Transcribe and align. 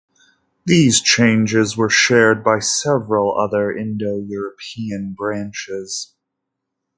These 0.65 0.99
changes 0.99 1.77
were 1.77 1.87
shared 1.91 2.43
by 2.43 2.57
several 2.57 3.37
other 3.37 3.71
Indo-European 3.71 5.13
branches. 5.15 6.15